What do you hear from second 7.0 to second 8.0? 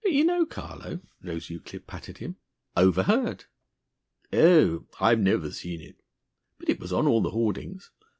all the hoardings!"